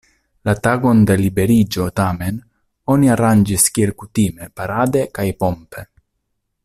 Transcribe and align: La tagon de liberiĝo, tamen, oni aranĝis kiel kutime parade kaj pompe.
La 0.47 0.53
tagon 0.67 1.01
de 1.09 1.17
liberiĝo, 1.19 1.85
tamen, 2.01 2.39
oni 2.95 3.11
aranĝis 3.17 3.67
kiel 3.77 3.93
kutime 4.01 4.49
parade 4.63 5.05
kaj 5.19 5.27
pompe. 5.45 5.87